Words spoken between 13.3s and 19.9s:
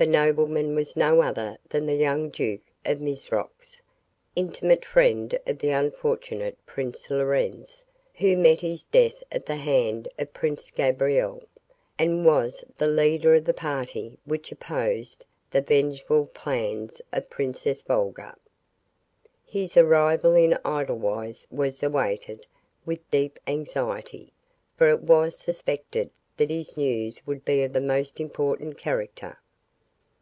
of the party which opposed the vengeful plans of Princess Volga. His